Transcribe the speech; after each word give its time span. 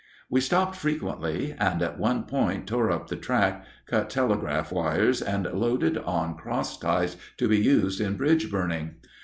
We 0.31 0.41
stopped 0.41 0.75
frequently, 0.77 1.53
and 1.59 1.79
at 1.83 1.99
one 1.99 2.23
point 2.23 2.65
tore 2.65 2.89
up 2.89 3.07
the 3.07 3.15
track, 3.15 3.63
cut 3.85 4.09
telegraph 4.09 4.71
wires, 4.71 5.21
and 5.21 5.45
loaded 5.53 5.95
on 5.95 6.33
cross 6.33 6.75
ties 6.79 7.17
to 7.37 7.47
be 7.47 7.59
used 7.59 8.01
in 8.01 8.15
bridge 8.15 8.49
burning. 8.49 8.95